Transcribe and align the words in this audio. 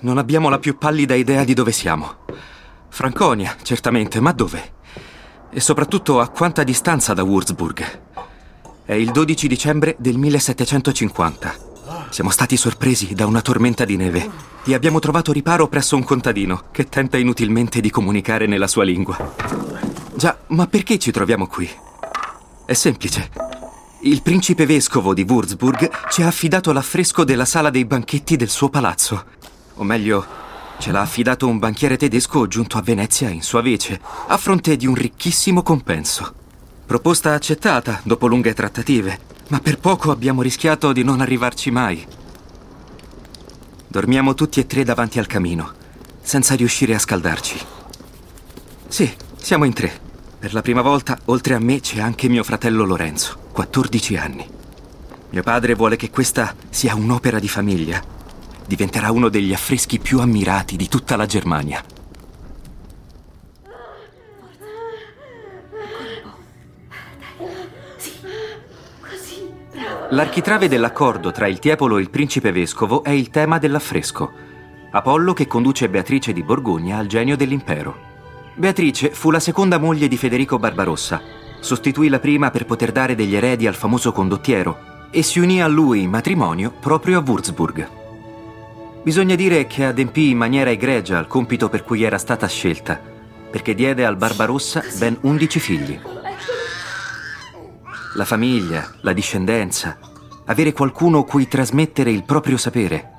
Non 0.00 0.16
abbiamo 0.16 0.48
la 0.48 0.60
più 0.60 0.78
pallida 0.78 1.14
idea 1.14 1.42
di 1.42 1.54
dove 1.54 1.72
siamo. 1.72 2.18
Franconia, 2.88 3.56
certamente, 3.62 4.20
ma 4.20 4.30
dove? 4.30 4.74
E 5.50 5.58
soprattutto 5.58 6.20
a 6.20 6.28
quanta 6.28 6.62
distanza 6.62 7.14
da 7.14 7.24
Würzburg? 7.24 8.00
È 8.84 8.92
il 8.92 9.10
12 9.10 9.48
dicembre 9.48 9.96
del 9.98 10.16
1750. 10.16 11.66
Siamo 12.10 12.30
stati 12.30 12.56
sorpresi 12.56 13.12
da 13.14 13.26
una 13.26 13.42
tormenta 13.42 13.84
di 13.84 13.96
neve 13.96 14.30
e 14.64 14.72
abbiamo 14.72 15.00
trovato 15.00 15.32
riparo 15.32 15.66
presso 15.66 15.96
un 15.96 16.04
contadino 16.04 16.64
che 16.70 16.84
tenta 16.84 17.16
inutilmente 17.16 17.80
di 17.80 17.90
comunicare 17.90 18.46
nella 18.46 18.68
sua 18.68 18.84
lingua. 18.84 19.34
Già, 20.14 20.38
ma 20.48 20.68
perché 20.68 20.98
ci 20.98 21.10
troviamo 21.10 21.48
qui? 21.48 21.68
È 22.64 22.72
semplice. 22.72 23.30
Il 24.02 24.22
principe 24.22 24.64
vescovo 24.64 25.12
di 25.12 25.22
Würzburg 25.22 25.90
ci 26.08 26.22
ha 26.22 26.28
affidato 26.28 26.72
l'affresco 26.72 27.24
della 27.24 27.44
sala 27.44 27.68
dei 27.68 27.84
banchetti 27.84 28.36
del 28.36 28.48
suo 28.48 28.68
palazzo. 28.68 29.24
O 29.80 29.84
meglio, 29.84 30.26
ce 30.78 30.90
l'ha 30.90 31.00
affidato 31.00 31.46
un 31.46 31.58
banchiere 31.58 31.96
tedesco 31.96 32.48
giunto 32.48 32.78
a 32.78 32.82
Venezia 32.82 33.28
in 33.28 33.42
sua 33.42 33.62
vece, 33.62 34.00
a 34.26 34.36
fronte 34.36 34.76
di 34.76 34.86
un 34.86 34.94
ricchissimo 34.94 35.62
compenso. 35.62 36.34
Proposta 36.84 37.32
accettata 37.32 38.00
dopo 38.02 38.26
lunghe 38.26 38.54
trattative, 38.54 39.20
ma 39.48 39.60
per 39.60 39.78
poco 39.78 40.10
abbiamo 40.10 40.42
rischiato 40.42 40.92
di 40.92 41.04
non 41.04 41.20
arrivarci 41.20 41.70
mai. 41.70 42.04
Dormiamo 43.86 44.34
tutti 44.34 44.58
e 44.58 44.66
tre 44.66 44.82
davanti 44.82 45.20
al 45.20 45.26
camino, 45.26 45.72
senza 46.22 46.56
riuscire 46.56 46.94
a 46.94 46.98
scaldarci. 46.98 47.58
Sì, 48.88 49.14
siamo 49.36 49.64
in 49.64 49.72
tre. 49.74 50.06
Per 50.40 50.52
la 50.52 50.62
prima 50.62 50.82
volta, 50.82 51.16
oltre 51.26 51.54
a 51.54 51.60
me, 51.60 51.78
c'è 51.78 52.00
anche 52.00 52.28
mio 52.28 52.42
fratello 52.42 52.84
Lorenzo, 52.84 53.38
14 53.52 54.16
anni. 54.16 54.46
Mio 55.30 55.42
padre 55.44 55.74
vuole 55.74 55.94
che 55.94 56.10
questa 56.10 56.54
sia 56.68 56.96
un'opera 56.96 57.38
di 57.38 57.48
famiglia. 57.48 58.16
Diventerà 58.68 59.10
uno 59.10 59.30
degli 59.30 59.54
affreschi 59.54 59.98
più 59.98 60.20
ammirati 60.20 60.76
di 60.76 60.88
tutta 60.88 61.16
la 61.16 61.24
Germania. 61.24 61.82
L'architrave 70.10 70.68
dell'accordo 70.68 71.32
tra 71.32 71.46
il 71.46 71.58
Tiepolo 71.58 71.96
e 71.96 72.02
il 72.02 72.10
principe 72.10 72.52
vescovo 72.52 73.02
è 73.02 73.08
il 73.08 73.30
tema 73.30 73.56
dell'affresco. 73.56 74.30
Apollo 74.90 75.32
che 75.32 75.46
conduce 75.46 75.88
Beatrice 75.88 76.34
di 76.34 76.42
Borgogna 76.42 76.98
al 76.98 77.06
genio 77.06 77.38
dell'impero. 77.38 77.96
Beatrice 78.54 79.12
fu 79.12 79.30
la 79.30 79.40
seconda 79.40 79.78
moglie 79.78 80.08
di 80.08 80.18
Federico 80.18 80.58
Barbarossa. 80.58 81.22
Sostituì 81.60 82.10
la 82.10 82.18
prima 82.18 82.50
per 82.50 82.66
poter 82.66 82.92
dare 82.92 83.14
degli 83.14 83.34
eredi 83.34 83.66
al 83.66 83.74
famoso 83.74 84.12
condottiero 84.12 85.08
e 85.10 85.22
si 85.22 85.38
unì 85.38 85.62
a 85.62 85.66
lui 85.66 86.02
in 86.02 86.10
matrimonio 86.10 86.70
proprio 86.70 87.18
a 87.18 87.22
Würzburg. 87.22 87.97
Bisogna 89.02 89.34
dire 89.34 89.66
che 89.66 89.84
adempì 89.84 90.30
in 90.30 90.38
maniera 90.38 90.70
egregia 90.70 91.18
al 91.18 91.26
compito 91.26 91.68
per 91.68 91.84
cui 91.84 92.02
era 92.02 92.18
stata 92.18 92.46
scelta, 92.46 93.00
perché 93.50 93.74
diede 93.74 94.04
al 94.04 94.16
Barbarossa 94.16 94.82
ben 94.98 95.16
undici 95.22 95.58
figli 95.58 95.98
la 98.18 98.24
famiglia, 98.24 98.94
la 99.02 99.12
discendenza, 99.12 99.96
avere 100.46 100.72
qualcuno 100.72 101.22
cui 101.22 101.46
trasmettere 101.46 102.10
il 102.10 102.24
proprio 102.24 102.56
sapere. 102.56 103.12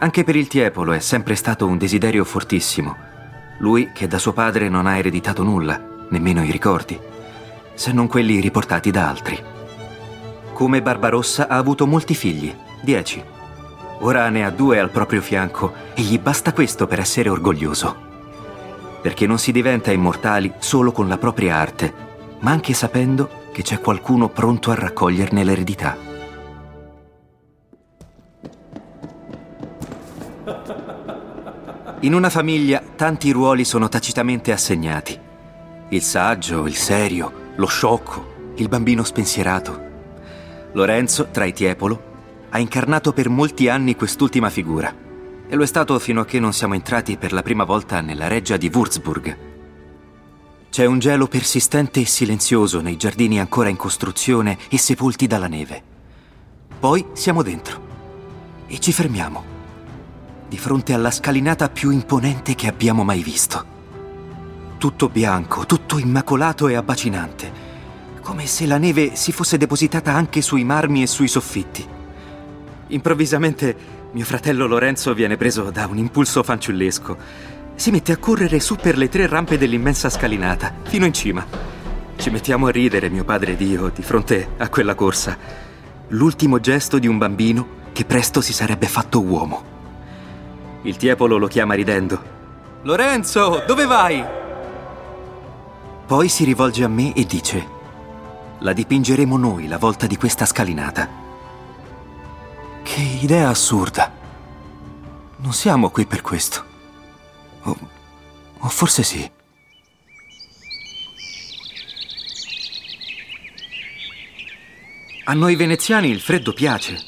Anche 0.00 0.22
per 0.22 0.36
il 0.36 0.48
Tiepolo 0.48 0.92
è 0.92 0.98
sempre 0.98 1.34
stato 1.34 1.66
un 1.66 1.78
desiderio 1.78 2.22
fortissimo. 2.24 2.94
Lui 3.60 3.90
che 3.94 4.06
da 4.06 4.18
suo 4.18 4.34
padre 4.34 4.68
non 4.68 4.86
ha 4.86 4.98
ereditato 4.98 5.42
nulla, 5.42 5.80
nemmeno 6.10 6.44
i 6.44 6.50
ricordi, 6.50 6.98
se 7.72 7.92
non 7.92 8.06
quelli 8.06 8.38
riportati 8.38 8.90
da 8.90 9.08
altri. 9.08 9.42
Come 10.52 10.82
Barbarossa 10.82 11.48
ha 11.48 11.56
avuto 11.56 11.86
molti 11.86 12.14
figli, 12.14 12.54
dieci. 12.82 13.22
Ora 14.04 14.28
ne 14.30 14.44
ha 14.44 14.50
due 14.50 14.80
al 14.80 14.90
proprio 14.90 15.20
fianco 15.20 15.72
e 15.94 16.02
gli 16.02 16.18
basta 16.18 16.52
questo 16.52 16.88
per 16.88 16.98
essere 16.98 17.28
orgoglioso. 17.28 18.10
Perché 19.00 19.28
non 19.28 19.38
si 19.38 19.52
diventa 19.52 19.92
immortali 19.92 20.52
solo 20.58 20.90
con 20.90 21.06
la 21.06 21.18
propria 21.18 21.56
arte, 21.56 21.94
ma 22.40 22.50
anche 22.50 22.74
sapendo 22.74 23.48
che 23.52 23.62
c'è 23.62 23.78
qualcuno 23.78 24.28
pronto 24.28 24.72
a 24.72 24.74
raccoglierne 24.74 25.44
l'eredità. 25.44 25.96
In 32.00 32.14
una 32.14 32.30
famiglia 32.30 32.82
tanti 32.96 33.30
ruoli 33.30 33.64
sono 33.64 33.88
tacitamente 33.88 34.50
assegnati. 34.50 35.16
Il 35.90 36.02
saggio, 36.02 36.66
il 36.66 36.74
serio, 36.74 37.32
lo 37.54 37.66
sciocco, 37.66 38.52
il 38.56 38.66
bambino 38.66 39.04
spensierato. 39.04 39.90
Lorenzo, 40.72 41.28
tra 41.30 41.44
i 41.44 41.52
Tiepolo, 41.52 42.10
ha 42.52 42.58
incarnato 42.58 43.12
per 43.12 43.28
molti 43.28 43.68
anni 43.68 43.96
quest'ultima 43.96 44.48
figura. 44.48 44.94
E 45.46 45.54
lo 45.54 45.62
è 45.62 45.66
stato 45.66 45.98
fino 45.98 46.22
a 46.22 46.24
che 46.24 46.40
non 46.40 46.52
siamo 46.52 46.74
entrati 46.74 47.18
per 47.18 47.32
la 47.32 47.42
prima 47.42 47.64
volta 47.64 48.00
nella 48.00 48.28
reggia 48.28 48.56
di 48.56 48.70
Würzburg, 48.72 49.50
c'è 50.72 50.86
un 50.86 50.98
gelo 51.00 51.26
persistente 51.26 52.00
e 52.00 52.06
silenzioso 52.06 52.80
nei 52.80 52.96
giardini 52.96 53.38
ancora 53.38 53.68
in 53.68 53.76
costruzione 53.76 54.56
e 54.70 54.78
sepolti 54.78 55.26
dalla 55.26 55.46
neve. 55.46 55.82
Poi 56.80 57.08
siamo 57.12 57.42
dentro 57.42 57.90
e 58.66 58.78
ci 58.78 58.90
fermiamo, 58.90 59.44
di 60.48 60.56
fronte 60.56 60.94
alla 60.94 61.10
scalinata 61.10 61.68
più 61.68 61.90
imponente 61.90 62.54
che 62.54 62.68
abbiamo 62.68 63.04
mai 63.04 63.22
visto. 63.22 63.66
Tutto 64.78 65.10
bianco, 65.10 65.66
tutto 65.66 65.98
immacolato 65.98 66.66
e 66.68 66.74
abbacinante, 66.74 67.52
come 68.22 68.46
se 68.46 68.64
la 68.64 68.78
neve 68.78 69.14
si 69.14 69.30
fosse 69.30 69.58
depositata 69.58 70.14
anche 70.14 70.40
sui 70.40 70.64
marmi 70.64 71.02
e 71.02 71.06
sui 71.06 71.28
soffitti. 71.28 71.86
Improvvisamente 72.92 73.74
mio 74.12 74.24
fratello 74.24 74.66
Lorenzo 74.66 75.14
viene 75.14 75.38
preso 75.38 75.70
da 75.70 75.86
un 75.86 75.96
impulso 75.96 76.42
fanciullesco 76.42 77.16
si 77.74 77.90
mette 77.90 78.12
a 78.12 78.18
correre 78.18 78.60
su 78.60 78.76
per 78.76 78.98
le 78.98 79.08
tre 79.08 79.26
rampe 79.26 79.56
dell'immensa 79.56 80.10
scalinata, 80.10 80.72
fino 80.84 81.06
in 81.06 81.12
cima. 81.12 81.44
Ci 82.16 82.30
mettiamo 82.30 82.66
a 82.66 82.70
ridere, 82.70 83.08
mio 83.08 83.24
padre 83.24 83.52
ed 83.52 83.60
io, 83.62 83.88
di 83.88 84.02
fronte 84.02 84.50
a 84.58 84.68
quella 84.68 84.94
corsa. 84.94 85.36
L'ultimo 86.08 86.60
gesto 86.60 86.98
di 86.98 87.06
un 87.06 87.16
bambino 87.16 87.80
che 87.92 88.04
presto 88.04 88.42
si 88.42 88.52
sarebbe 88.52 88.86
fatto 88.86 89.22
uomo. 89.22 89.70
Il 90.82 90.96
tiepolo 90.96 91.38
lo 91.38 91.46
chiama 91.46 91.74
ridendo. 91.74 92.22
Lorenzo, 92.82 93.64
dove 93.66 93.86
vai? 93.86 94.22
Poi 96.06 96.28
si 96.28 96.44
rivolge 96.44 96.84
a 96.84 96.88
me 96.88 97.14
e 97.14 97.24
dice, 97.24 97.66
la 98.58 98.74
dipingeremo 98.74 99.36
noi 99.38 99.66
la 99.66 99.78
volta 99.78 100.06
di 100.06 100.16
questa 100.16 100.44
scalinata. 100.44 101.21
Che 102.92 103.00
idea 103.00 103.48
assurda. 103.48 104.12
Non 105.38 105.54
siamo 105.54 105.88
qui 105.88 106.04
per 106.04 106.20
questo. 106.20 106.62
O, 107.62 107.78
o 108.58 108.68
forse 108.68 109.02
sì. 109.02 109.30
A 115.24 115.32
noi 115.32 115.56
veneziani 115.56 116.10
il 116.10 116.20
freddo 116.20 116.52
piace. 116.52 116.98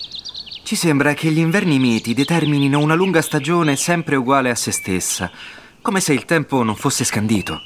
Ci 0.63 0.75
sembra 0.75 1.13
che 1.13 1.31
gli 1.31 1.39
inverni 1.39 1.79
miti 1.79 2.15
determinino 2.15 2.79
una 2.79 2.95
lunga 2.95 3.21
stagione 3.21 3.77
sempre 3.77 4.17
uguale 4.17 4.49
a 4.49 4.55
se 4.55 4.71
stessa, 4.71 5.31
come 5.83 6.01
se 6.01 6.15
il 6.15 6.25
tempo 6.25 6.63
non 6.63 6.77
fosse 6.77 7.05
scandito. 7.05 7.61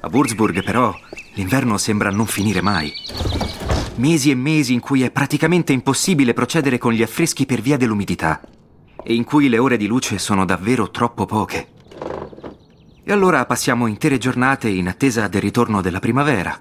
A 0.00 0.08
Würzburg, 0.08 0.64
però, 0.64 0.92
l'inverno 1.34 1.78
sembra 1.78 2.10
non 2.10 2.26
finire 2.26 2.60
mai. 2.60 2.92
Mesi 4.00 4.30
e 4.30 4.34
mesi 4.34 4.72
in 4.72 4.80
cui 4.80 5.02
è 5.02 5.10
praticamente 5.10 5.74
impossibile 5.74 6.32
procedere 6.32 6.78
con 6.78 6.94
gli 6.94 7.02
affreschi 7.02 7.44
per 7.44 7.60
via 7.60 7.76
dell'umidità 7.76 8.40
e 9.02 9.12
in 9.12 9.24
cui 9.24 9.50
le 9.50 9.58
ore 9.58 9.76
di 9.76 9.86
luce 9.86 10.16
sono 10.16 10.46
davvero 10.46 10.90
troppo 10.90 11.26
poche. 11.26 11.68
E 13.04 13.12
allora 13.12 13.44
passiamo 13.44 13.86
intere 13.86 14.16
giornate 14.16 14.70
in 14.70 14.88
attesa 14.88 15.28
del 15.28 15.42
ritorno 15.42 15.82
della 15.82 15.98
primavera, 15.98 16.58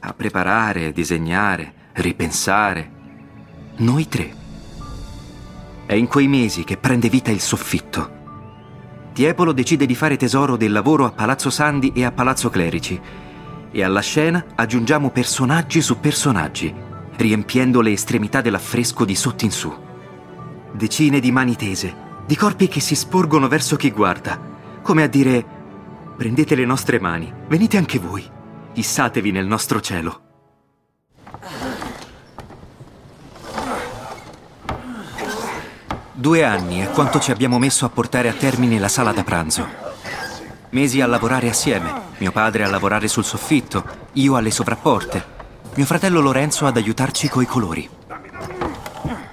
a 0.00 0.14
preparare, 0.14 0.92
disegnare, 0.92 1.90
ripensare. 1.96 2.90
Noi 3.76 4.08
tre. 4.08 4.34
È 5.84 5.92
in 5.92 6.06
quei 6.06 6.28
mesi 6.28 6.64
che 6.64 6.78
prende 6.78 7.10
vita 7.10 7.30
il 7.30 7.40
soffitto. 7.40 8.22
Tiepolo 9.12 9.52
decide 9.52 9.84
di 9.84 9.94
fare 9.94 10.16
tesoro 10.16 10.56
del 10.56 10.72
lavoro 10.72 11.04
a 11.04 11.12
Palazzo 11.12 11.50
Sandi 11.50 11.92
e 11.94 12.06
a 12.06 12.10
Palazzo 12.10 12.48
Clerici 12.48 12.98
e 13.74 13.82
alla 13.82 14.00
scena 14.00 14.44
aggiungiamo 14.54 15.10
personaggi 15.10 15.82
su 15.82 15.98
personaggi, 15.98 16.72
riempiendo 17.16 17.80
le 17.80 17.90
estremità 17.90 18.40
dell'affresco 18.40 19.04
di 19.04 19.16
sotto 19.16 19.44
in 19.44 19.50
su. 19.50 19.74
Decine 20.72 21.18
di 21.18 21.32
mani 21.32 21.56
tese, 21.56 21.92
di 22.24 22.36
corpi 22.36 22.68
che 22.68 22.78
si 22.78 22.94
sporgono 22.94 23.48
verso 23.48 23.74
chi 23.74 23.90
guarda, 23.90 24.40
come 24.80 25.02
a 25.02 25.08
dire 25.08 25.62
Prendete 26.16 26.54
le 26.54 26.64
nostre 26.64 27.00
mani, 27.00 27.32
venite 27.48 27.76
anche 27.76 27.98
voi, 27.98 28.24
issatevi 28.74 29.32
nel 29.32 29.46
nostro 29.46 29.80
cielo. 29.80 30.20
Due 36.12 36.44
anni 36.44 36.78
è 36.78 36.90
quanto 36.90 37.18
ci 37.18 37.32
abbiamo 37.32 37.58
messo 37.58 37.84
a 37.84 37.88
portare 37.88 38.28
a 38.28 38.32
termine 38.32 38.78
la 38.78 38.86
sala 38.86 39.10
da 39.10 39.24
pranzo. 39.24 39.83
Mesi 40.74 41.00
a 41.00 41.06
lavorare 41.06 41.48
assieme, 41.48 41.88
mio 42.18 42.32
padre 42.32 42.64
a 42.64 42.68
lavorare 42.68 43.06
sul 43.06 43.24
soffitto, 43.24 43.84
io 44.14 44.34
alle 44.34 44.50
sovrapporte, 44.50 45.24
mio 45.76 45.86
fratello 45.86 46.18
Lorenzo 46.20 46.66
ad 46.66 46.76
aiutarci 46.76 47.28
coi 47.28 47.46
colori. 47.46 47.88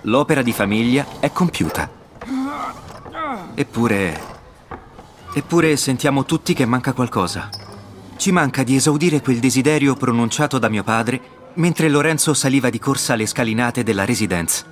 L'opera 0.01 0.43
di 0.43 0.51
famiglia 0.53 1.03
è 1.19 1.31
compiuta. 1.31 1.89
Eppure... 3.55 4.21
Eppure 5.33 5.77
sentiamo 5.77 6.25
tutti 6.25 6.53
che 6.53 6.67
manca 6.67 6.93
qualcosa. 6.93 7.49
Ci 8.17 8.31
manca 8.31 8.61
di 8.61 8.75
esaudire 8.75 9.21
quel 9.21 9.39
desiderio 9.39 9.95
pronunciato 9.95 10.59
da 10.59 10.69
mio 10.69 10.83
padre 10.83 11.19
mentre 11.55 11.89
Lorenzo 11.89 12.35
saliva 12.35 12.69
di 12.69 12.77
corsa 12.77 13.15
le 13.15 13.25
scalinate 13.25 13.81
della 13.81 14.05
residence. 14.05 14.63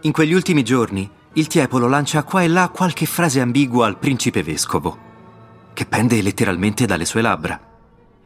In 0.00 0.10
quegli 0.10 0.32
ultimi 0.32 0.64
giorni, 0.64 1.08
il 1.34 1.46
Tiepolo 1.46 1.86
lancia 1.86 2.24
qua 2.24 2.42
e 2.42 2.48
là 2.48 2.68
qualche 2.68 3.06
frase 3.06 3.40
ambigua 3.40 3.86
al 3.86 3.96
principe 3.96 4.42
vescovo, 4.42 5.09
che 5.72 5.86
pende 5.86 6.20
letteralmente 6.22 6.86
dalle 6.86 7.04
sue 7.04 7.22
labbra. 7.22 7.60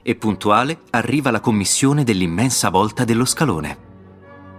E 0.03 0.15
puntuale 0.17 0.81
arriva 0.91 1.31
la 1.31 1.41
commissione 1.41 2.05
dell'immensa 2.05 2.69
volta 2.69 3.05
dello 3.05 3.25
scalone. 3.25 3.79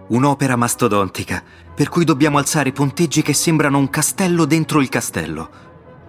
Un'opera 0.07 0.55
mastodontica, 0.55 1.43
per 1.75 1.89
cui 1.89 2.05
dobbiamo 2.05 2.37
alzare 2.37 2.71
ponteggi 2.71 3.21
che 3.21 3.33
sembrano 3.33 3.77
un 3.77 3.89
castello 3.89 4.45
dentro 4.45 4.81
il 4.81 4.89
castello. 4.89 5.49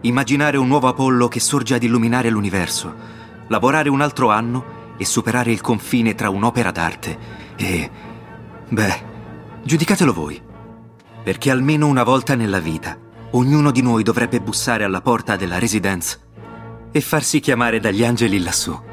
Immaginare 0.02 0.56
un 0.56 0.68
nuovo 0.68 0.88
Apollo 0.88 1.28
che 1.28 1.40
sorge 1.40 1.74
ad 1.74 1.82
illuminare 1.82 2.30
l'universo. 2.30 2.94
Lavorare 3.48 3.88
un 3.88 4.00
altro 4.00 4.30
anno 4.30 4.94
e 4.96 5.04
superare 5.04 5.52
il 5.52 5.60
confine 5.60 6.14
tra 6.14 6.30
un'opera 6.30 6.70
d'arte 6.70 7.18
e... 7.56 7.90
Beh, 8.68 9.02
giudicatelo 9.62 10.12
voi. 10.12 10.40
Perché 11.22 11.50
almeno 11.50 11.86
una 11.86 12.02
volta 12.04 12.34
nella 12.34 12.60
vita, 12.60 12.98
ognuno 13.32 13.70
di 13.70 13.82
noi 13.82 14.02
dovrebbe 14.02 14.40
bussare 14.40 14.84
alla 14.84 15.00
porta 15.00 15.36
della 15.36 15.58
residence 15.58 16.24
e 16.96 17.02
farsi 17.02 17.40
chiamare 17.40 17.78
dagli 17.78 18.04
angeli 18.04 18.38
lassù. 18.40 18.85